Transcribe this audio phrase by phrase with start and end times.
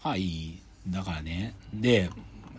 [0.00, 0.60] はい。
[0.88, 1.54] だからね。
[1.74, 2.10] で、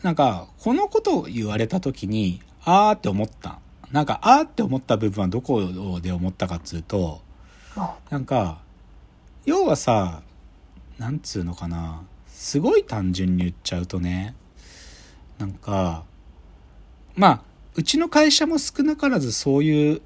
[0.04, 3.60] なんか、このことを言われた時に、あーって思った。
[3.92, 7.22] なんか、あーって思った部分はどこで思ったかっつうと、
[8.10, 8.60] なんか、
[9.46, 10.24] 要はさ、
[10.98, 12.04] なんつうのかな。
[12.28, 14.36] すごい単純に言っちゃうとね、
[15.38, 16.04] なんか、
[17.16, 17.42] まあ、
[17.76, 20.02] うちの会社も少なからずそういう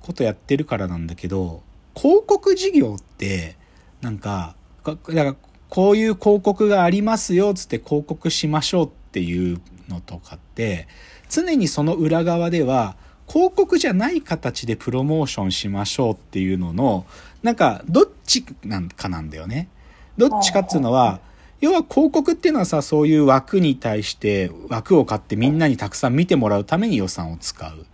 [0.00, 1.62] ことやってるからなんだけど、
[1.94, 3.56] 広告事業って、
[4.00, 4.54] なんか、
[4.84, 5.36] かだから
[5.68, 10.88] こういう広告がありますよ、つって広告しましょうっていうのとかって、
[11.28, 12.96] 常にその裏側では、
[13.28, 17.06] 広告じゃない形でプロモーションしましょうっていうのの、
[17.42, 19.68] なんか、どっちなんかなんだよね。
[20.16, 21.20] どっちかっていうのは、
[21.60, 27.86] 要は広告っていうのはさ、そういう枠に対して枠を買ってみんなにたくさん見てもらうために予算を使う。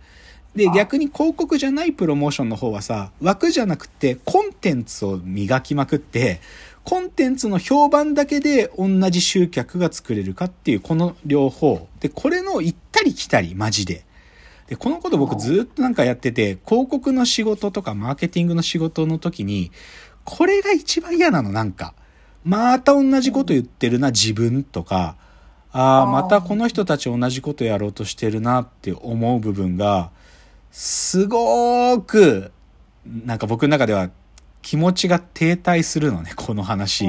[0.55, 6.41] で、逆に広告じゃないプロモーションの方はさ、枠じゃなくてコンテンツを磨きまくって、
[6.83, 11.87] コンテンツの評判だけで同じ集客が作れるかっていうこの両方。
[11.99, 14.05] で、これの行ったり来たり、マジで。
[14.67, 19.71] で、このこと僕ずっとなんかやってて、広告の仕事とかマーケティングの仕事の時に、
[20.25, 21.93] これが一番嫌なの、なんか。
[22.43, 25.15] また同じこと言ってるな、自分とか、
[25.71, 30.11] ああ、またこの人たち同じことやろうとしてるなって思う部分が、
[30.71, 32.51] すごーく、
[33.05, 34.09] なんか僕の中では
[34.63, 37.07] 気持ちが停滞するのね、 この話。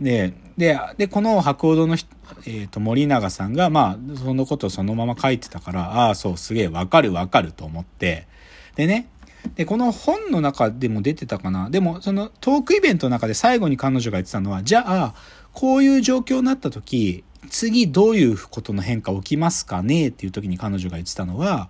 [0.00, 2.08] で、で、で、この博報堂の人、
[2.46, 8.26] えっ、と、森永さんが、まあ、そのことをそのまま書いてたから、ああ、そう、すげえ、わかるわかると思って。
[8.74, 9.08] でね、
[9.54, 11.68] で、この本の中でも出てたかな。
[11.70, 15.14] でも、そのトークイベントの中で最後に彼女が言ってたのは、じゃあ、
[15.52, 20.08] こういう状況になった時、次どういうことの変化起きますかね？
[20.08, 21.68] っていう時に彼女が言ってたのは、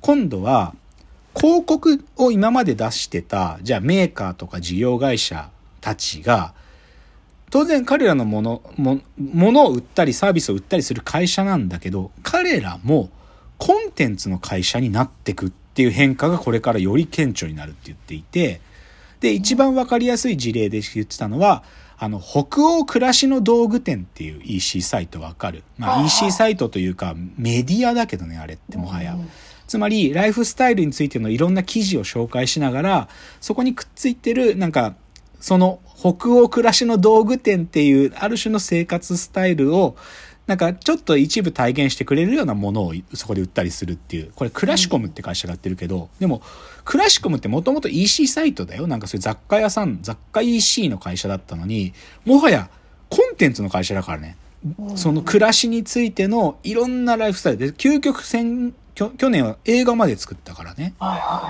[0.00, 0.74] 今度は、
[1.34, 6.54] 広告を今まで出してた、じゃあメーカーとか事業会社たちが、
[7.50, 13.10] 当然彼らのもの、も、ものを売ったりサービスを売ったりする会社なんだけど、彼らも
[13.58, 18.60] コンテンツの会社になってくっていう変化がこれからより顕著になるって言っていて、
[19.20, 21.62] で、一番わかりやすい事例で言ってたのは、
[21.98, 25.62] あの、北欧暮らしの道具店っていう EC サイトわかる？
[25.78, 29.16] まあ EC サイトというかメディアだけどね、あれってもはや。
[29.72, 33.08] つまり、ライフスタイルについてのいろんな記事を紹介しながら、
[33.40, 34.94] そこにくっついてる、なんか、
[35.40, 39.96] その北欧暮らしの道具店っていうある種の生活スタイルを
[40.46, 44.30] なんかちょっと一部体現してくれるようなものをそこで売ったりするっていう。
[44.36, 46.42] これクラシコムって会社がやってるけど、でも
[46.84, 48.86] クラシコムってもともと EC サイトだよ。
[48.86, 51.94] なんかそういう雑貨屋さん雑貨 EC の会社だったのに
[52.26, 52.68] もはや
[53.08, 54.36] コンテンツの会社だからね。
[54.94, 57.58] その暮らしについてのいろんなライフスタイル。
[57.58, 60.94] で究極戦去去年は映画まで作ったからね。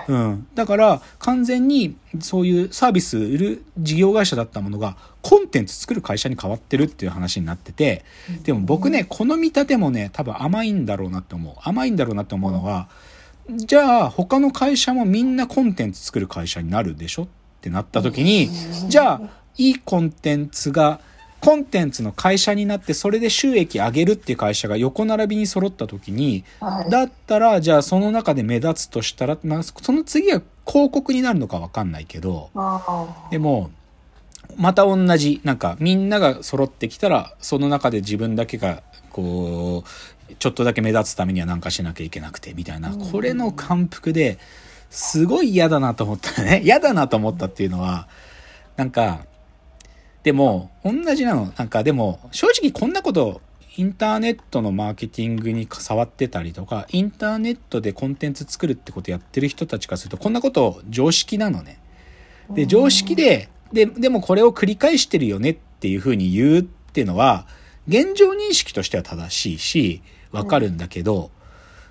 [0.08, 0.46] うん。
[0.54, 8.04] だから、完全にそういうサービス売る事業会社だったものが、コンテンツ作る会社に変わってるっていう話になってて、
[8.44, 11.54] でも僕ね、この見立てもね、多分甘いんだろうなって思う。
[11.62, 12.88] 甘いんだろうなって思うのは、
[13.50, 17.28] じゃあ、他の会社もみんなコンテンツ作る会社になるでしょっ
[17.60, 18.50] てなった時に、
[18.88, 19.20] じゃあ、
[19.56, 21.00] いいコンテンツが、
[21.42, 26.44] コンテンツの会社になってそれで収益上げるっていう会社が横並びに揃った時に、
[26.88, 32.50] だったらじゃあその中で目立つとしたら、まあ、その次は広告になるのかわかんないけど、
[33.32, 33.72] でも、
[34.56, 39.82] また同じ、なんかみんなが揃ってきたら、その中で自分だけが、こ
[40.30, 44.38] う、ちょっとだけ目立つためには何かしなきゃいけなくて、みたいな、これの感服で、
[44.90, 46.60] すごい嫌だなと思ったね。
[46.64, 48.06] 嫌だなと思ったっていうのは、
[48.76, 49.26] なんか、
[50.22, 51.52] でも、同じなの。
[51.56, 53.40] なんか、でも、正直こんなこと、
[53.76, 61.80] インターネットのマーケティングに触ってたりとか、インターネットでコンテンツ作るってことやってる人たちからすると、こんなこと常識なのね。
[62.50, 67.46] で、常識で、で、でもこれを繰り返してるよねっていうふうに言うっていうのは、
[67.88, 71.30] 現状認識としては正しいし、わかるんだけど、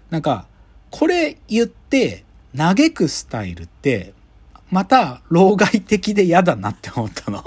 [0.09, 0.47] なんか、
[0.91, 2.25] これ言って、
[2.55, 4.13] 嘆くスタイルって、
[4.71, 7.43] また、老害的で嫌だなって思ったの。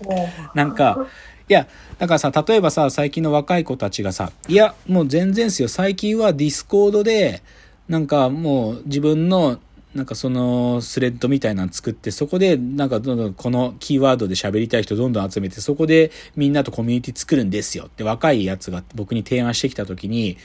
[0.54, 1.06] なんか、
[1.48, 5.68] いや、だからさ、例えばさ、最近の若い子たちがさ、いや、もう全然ですよ。
[5.68, 7.42] 最近はディスコードで、
[7.86, 9.58] なんかもう自分の、
[9.94, 17.84] なんかそのスレッドみたいなの作って、そこでなんかどんどんこのキーワードで喋りたい人どんどん集めて、そこでみんなとコミュニティ作るんですよ。
[17.86, 20.36] って若いやつが僕に提案してきた時に、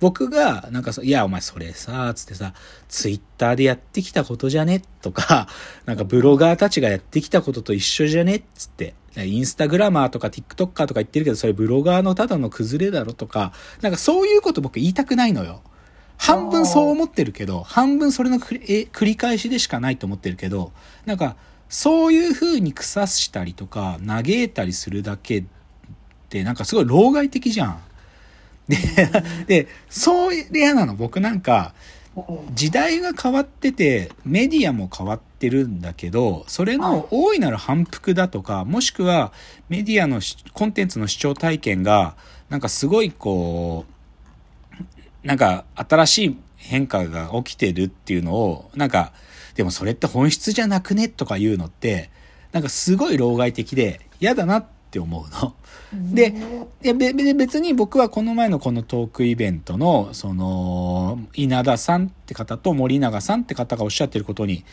[0.00, 2.52] 僕がなんかいやお前それさ、つってさ、
[2.88, 4.82] ツイッターでやってきたことじゃね？
[5.02, 5.48] とか、
[5.86, 8.42] なんかブロガーたちがやってきたことと一緒じゃね？
[8.56, 13.12] つって、インスタグラマーとか TikToker とか言ってるけど、それブロガーのただの崩れだろ？
[13.12, 13.52] とか、
[13.82, 15.62] なんかそういうこと僕言いたくないのよ。
[16.18, 20.72] 半分そう思ってるけど、半分それの繰り返しでしかないと思ってるけど、
[21.04, 21.36] なんか、
[21.68, 25.44] そういう風に腐したりとか、嘆いたりするだけっ
[26.28, 27.80] てなんかすごい老害的じゃん。
[28.68, 28.76] で、
[29.46, 30.94] で、そう嫌なの。
[30.94, 31.74] 僕なんか、
[32.54, 39.32] 時代が変わってて、メディアも変わってるんだけど、それの大いなる反復だとか、もしくは
[39.68, 40.20] メディアの
[40.52, 42.16] コンテンツの視聴体験が、
[42.48, 43.92] なんかすごいこう、
[45.26, 49.12] なんか新しい変化が起きてるっていうのを、なんか、
[49.56, 52.10] でもそれって本質じゃなくねとか言うのって、
[52.52, 55.54] なんかすごい老害的で嫌だなって思うの。
[55.92, 56.32] で、
[57.34, 64.64] 別に僕はこの前のこのトークイベントの、その、稲田さんって方と森永さんって方がおっしゃってることに、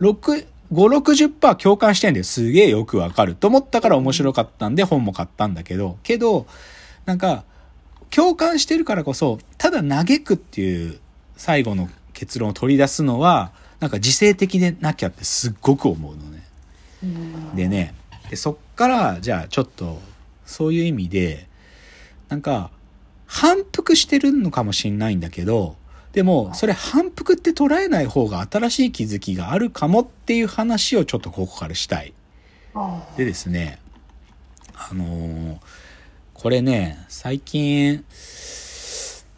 [0.00, 2.24] 6、5、60%共感してんだよ。
[2.24, 3.36] すげえよくわかる。
[3.36, 6.46] と思ったから面白かったんで本も買ったんだけど、けど、
[7.06, 7.44] なんか、
[8.14, 10.98] 共感してるからこそ、ただ嘆くっていう
[11.36, 16.42] 最後の結論を取り出すのは、なんか自制的でなきゃってすっごく思うのね。
[17.54, 17.94] でね、
[18.30, 20.00] でそっからじゃあちょっと
[20.46, 21.48] そういう意味で
[22.28, 22.70] なんか
[23.26, 25.76] 反復してるのかもしんないんだけど
[26.12, 32.14] でもそれ反復って捉えない方が新しい気づきがあるかもっていう話をちょっとここからしたい。
[33.18, 33.78] でですね
[34.74, 35.58] あのー、
[36.42, 38.04] これね最近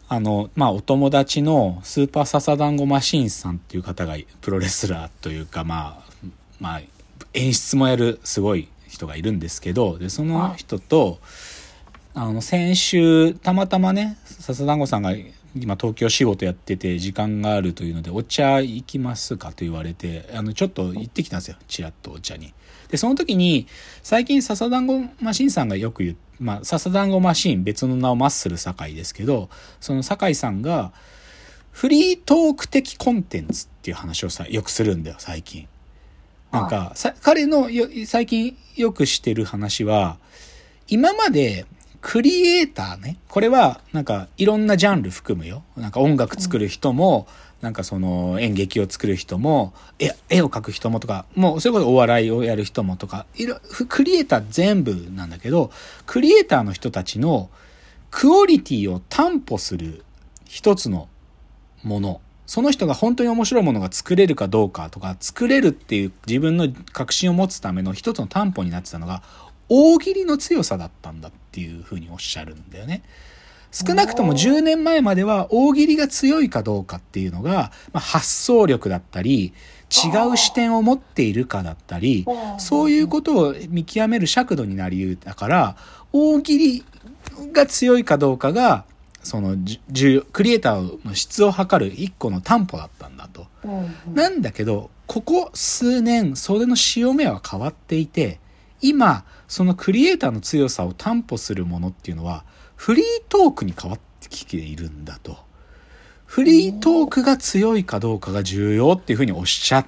[0.09, 6.27] あの、まあ、お友達のスーパーササダンゴマシンさんっていう方がプロレスラーというか、まあ、
[6.59, 6.81] まあ、
[7.35, 11.19] 演出もやるすごい人がいるんですけど、で、その人と、
[12.15, 15.13] あの、先週、たまたまね、笹団子さんが
[15.57, 21.57] 今東京仕事やってて時間があるというので、お茶行きますかと言われて、あの、ちょっと行ってきたんですよ。
[21.67, 22.53] ちらっとお茶に。
[22.89, 23.67] で、その時に、
[24.03, 29.49] 最近笹団子マシンさんがよく言う、まあ、笹団子マシン、別の名をマッスル酒井ですけど、
[29.79, 30.91] その酒井さんが、
[31.71, 35.67] フリートーク的コンテンツっていう話をさ、よくするんだよ、最近。
[36.51, 37.69] なんか、彼の
[38.05, 40.17] 最近よくしてる話は、
[40.87, 41.65] 今まで
[42.07, 45.63] クリエイターね、これはなんかいろんなジャンル含むよ。
[45.75, 47.25] なんか音楽作る人も、
[47.61, 53.59] なんかその演劇を作る人も、絵絵を描く人もとか、もうそれこそお笑いをやる人もとか、いろ、
[53.89, 55.71] クリエイター全部なんだけど、
[56.05, 57.49] クリエイターの人たちの
[58.11, 60.05] クオリティを担保する
[60.45, 61.09] 一つの
[61.81, 69.23] ものその人が本当に面白いものが作れるかどうかとか、作れるっていう自分の確信を持つための一つの担保になってたのが、
[69.69, 73.03] 大喜利の強さだったんだっていうふうにおっしゃるんだよね。
[73.71, 79.53] 少なくとも10年前までは大喜利が強いかどうかっていうのが、まあ、発想力だったり、
[79.91, 82.25] 違う視点を持っているかだったり、
[82.57, 85.77] そういうことを見極める尺度になりうだから、
[86.13, 86.85] 大喜利
[87.51, 88.85] が強いかどうかが、
[89.23, 89.57] その
[89.89, 93.47] 重クリエイターの質を測る一個の担保だったんだと。
[94.13, 98.39] なんだけど、ここ数年、それの潮目は変わっていて、
[98.81, 102.43] 今、そのクリエイターの強さを担保するものっていうのは、
[102.75, 105.37] フリートークに変わってきているんだと。
[106.25, 109.85] フリートークが強いかどうかが重要っていうふうにおっしゃっ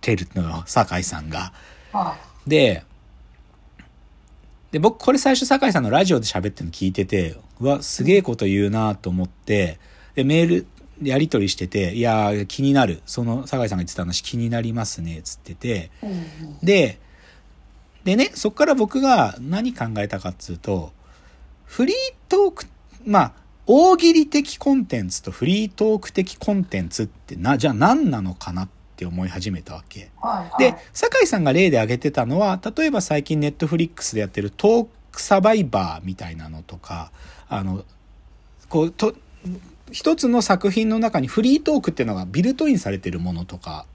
[0.00, 1.52] てるのよ、酒井さんが。
[2.46, 2.84] で、
[4.70, 9.78] で、僕これ最初酒井さんのラジオで喋ってるの聞いてて、うわ、すげえこと言うなと思って、
[10.14, 10.66] で、メール、
[11.02, 13.00] やり取りしてて、いや気になる。
[13.06, 15.90] その、酒井さんが言ってた話気になりますね、つってて。
[16.62, 17.00] で、
[18.04, 20.92] でね、そっから僕が何考えたかっつうと、
[21.64, 21.96] フリー
[22.28, 22.66] トーク、
[23.04, 23.32] まあ、
[23.66, 30.10] 大喜利的コンテンツとフリートーク的コンテンツってな、じゃあ何なのかなって思い始めたわけ。
[30.20, 37.10] はいはい、で、酒井さんが例で挙げてたのは、例えば最近ネットフリックスでやってるトークサバイバーみたいなのとか、
[37.48, 37.84] あの、
[38.68, 39.14] こう、と、
[39.92, 43.86] 一つの作品の中にフリートークっていうのがビルトインされてるものとか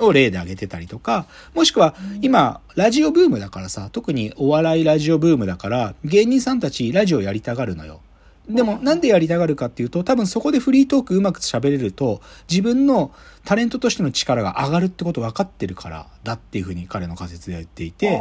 [0.00, 8.00] を例で挙げてたりとか、もしくは今、ラジオブームだからさ、特にお笑いラジオブームだから、芸人さんたちラジオやりたがるのよ。
[8.48, 13.12] でもなんでやりたがるかっていうと、多分そこでフリートークうまく喋れると、自分の
[13.44, 18.20] タレントとしての力が上がるってこと分かってるからだっていうふうに彼の仮説で言っていて、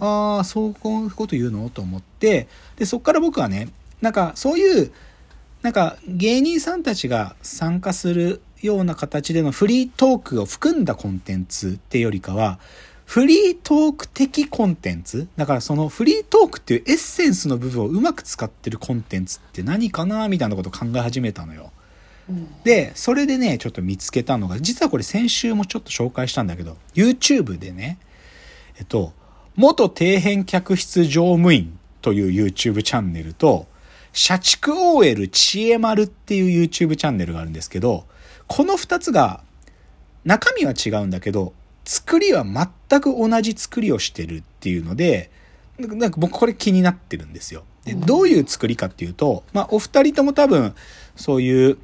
[0.00, 0.74] ああ、そういう
[1.10, 1.68] こと言うの？
[1.70, 3.68] と思って、で、そっから僕はね、
[4.00, 4.92] なんかそういう、
[5.62, 12.58] なんか芸人さんたちが参加するような形でのフリートークを含んだコンテンツっていうよりかは、
[13.04, 21.72] フリートーク的コンテンツだからそのフリートークっていうエッセンスの部分をうまく使ってるコンテンツって何かなみたいなことを考え始めたのよ。
[22.64, 27.98] で、それでね、ちょっと見つけたのが、実はこれ先週もちょっと紹介したんだけど、YouTube でね、
[28.78, 29.12] えっと、
[29.56, 33.66] 元底辺客室乗務員という YouTube チャンネルと、
[34.12, 38.04] 社畜 OL 知恵丸っていう YouTube チャンネルがあるんですけど、
[38.48, 39.42] この二つが、
[40.24, 41.52] 中身は違うんだけど、
[41.84, 45.30] 作りは全く同じ作りをしてるっていうので、
[45.78, 47.64] なんか僕これ気になってるんですよ。
[47.84, 50.74] でどういう作りかっていうと、まあお二人とも多分
[51.16, 51.78] そういう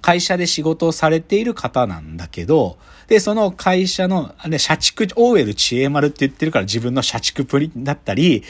[0.00, 2.78] 会社で仕事をされている方なんだけど、
[3.08, 8.42] で、その会社の、ね、社畜、オーエル知恵丸って言ってるから自分の社畜プリだったり、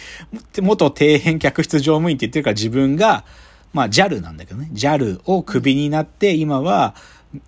[0.61, 3.25] 元底辺客室乗務員って言ってるから自分が、
[3.73, 6.95] まあ JAL なんだけどね、JAL をクビになって今は、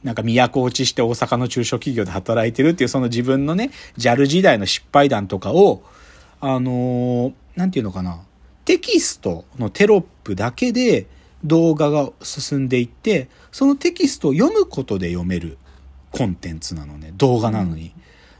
[0.03, 5.83] なんか都落ちして大阪の中小企業で働いてるっていうその自分のね、JAL 時代の失敗談とかを、
[6.41, 8.21] あのー、なんていうのかな、
[8.65, 11.07] テキストのテロップだけで
[11.45, 15.59] 動画が進んでいって、そのテキストを読むことで読める
[16.11, 17.93] コンテンツなのね、動画なのに。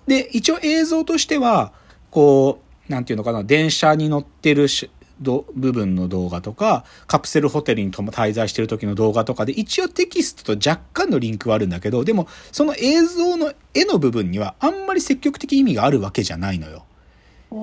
[0.07, 1.73] で、一応映像としては、
[2.11, 4.91] こう、なんていうのかな、電車に乗ってるし
[5.21, 16.85] 部分の動画とか、カプセルホテルに滞在してる時の動画とかで、一応テキストと若干のリンクはあるんだけど、でも、その映像の絵の部分にはあんまり積極的意味があるわけじゃないのよ。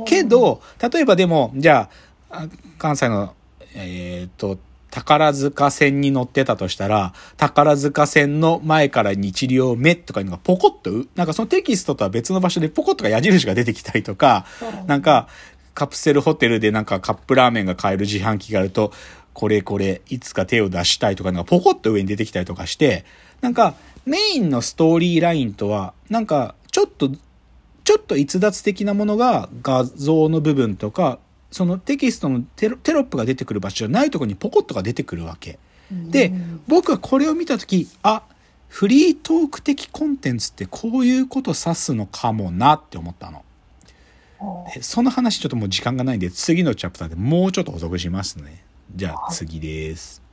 [0.06, 1.90] けど、例えばでも、じゃ
[2.30, 2.48] あ、
[2.78, 3.34] 関西の、
[3.74, 4.58] えっ、ー、と、
[4.96, 14.46] 宝塚線に乗ってたとしたら、宝塚線の前から日両目とかいうのがポコッと、なんかそのテキストとは別の場所でポコッとか矢印が出てきたりとか、
[14.88, 15.28] なんか
[15.76, 18.92] カプセルホテルでなんかカップラーメンが買える自販機があると、
[19.34, 23.06] これこれ、いつか手を出したいとか、なんかポコッと上に出てきたりとかして、
[23.42, 27.10] なんかメインのストーリーラインとは、なんかちょっと、
[27.84, 31.20] ちょっと逸脱的なものが画像の部分とか、
[31.52, 35.60] そのテキストのテロテロップが出てくる場所じゃないところにポコッとが出てくるわけ。
[35.92, 36.34] で、
[36.68, 38.24] 僕はこれを見た時、あ、
[38.68, 43.45] フリートーク的コンテンツってこういうこと指すのかもなって思ったの。
[44.82, 48.64] その話ちょっともう時間がないんで次のチャプターでもうちょっと補足しますね。
[48.96, 50.25] じゃあ次です。